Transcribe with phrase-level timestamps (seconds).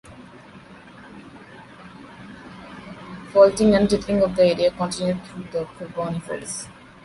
[3.31, 6.67] Faulting and tilting of the area continued through the Carboniferous.